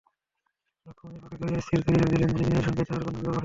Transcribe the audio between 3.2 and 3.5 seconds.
বিবাহ হইবে।